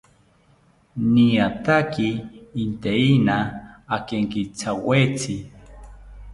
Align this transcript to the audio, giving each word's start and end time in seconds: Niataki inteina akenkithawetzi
Niataki 1.13 2.07
inteina 2.63 3.35
akenkithawetzi 3.95 5.35